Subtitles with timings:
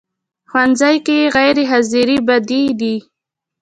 [0.49, 2.95] ښوونځی کې غیر حاضرې بدې دي